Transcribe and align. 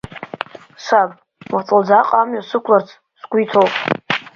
Саб, 0.85 1.09
уаҵәы 1.51 1.77
Лӡааҟа 1.81 2.17
амҩа 2.21 2.41
сықәларц 2.49 2.87
сгәы 3.19 3.37
иҭоуп. 3.43 3.73